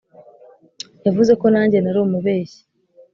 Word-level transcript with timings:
yavuze 1.05 1.31
ko 1.41 1.45
nanjye 1.53 1.77
nari 1.79 1.99
umubeshyi, 2.05 2.61